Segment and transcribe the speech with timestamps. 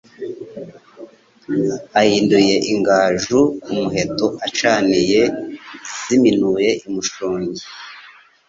[1.99, 5.21] Ahinduye Ingaju ku muhetoAcaniye
[6.05, 7.63] ziminuye i Mushongi